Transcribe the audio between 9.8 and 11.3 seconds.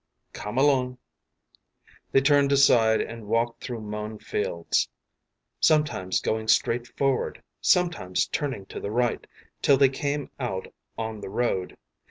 came out on the